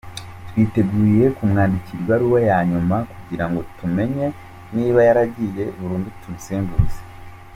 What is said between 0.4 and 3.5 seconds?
Twiteguye kumwandikira ibaruwa ya nyuma kugira